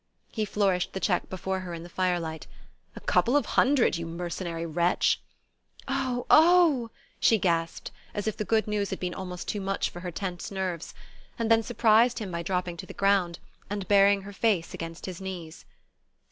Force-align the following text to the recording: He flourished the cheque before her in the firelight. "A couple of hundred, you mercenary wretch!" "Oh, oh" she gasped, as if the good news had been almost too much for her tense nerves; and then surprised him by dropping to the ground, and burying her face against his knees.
He 0.31 0.45
flourished 0.45 0.93
the 0.93 0.99
cheque 0.99 1.29
before 1.29 1.59
her 1.59 1.75
in 1.75 1.83
the 1.83 1.87
firelight. 1.87 2.47
"A 2.95 2.99
couple 2.99 3.37
of 3.37 3.45
hundred, 3.45 3.97
you 3.97 4.07
mercenary 4.07 4.65
wretch!" 4.65 5.21
"Oh, 5.87 6.25
oh" 6.27 6.89
she 7.19 7.37
gasped, 7.37 7.91
as 8.11 8.25
if 8.25 8.35
the 8.35 8.43
good 8.43 8.67
news 8.67 8.89
had 8.89 8.99
been 8.99 9.13
almost 9.13 9.47
too 9.47 9.61
much 9.61 9.91
for 9.91 9.99
her 9.99 10.09
tense 10.09 10.49
nerves; 10.49 10.95
and 11.37 11.51
then 11.51 11.61
surprised 11.61 12.17
him 12.17 12.31
by 12.31 12.41
dropping 12.41 12.77
to 12.77 12.87
the 12.87 12.95
ground, 12.95 13.37
and 13.69 13.87
burying 13.87 14.23
her 14.23 14.33
face 14.33 14.73
against 14.73 15.05
his 15.05 15.21
knees. 15.21 15.65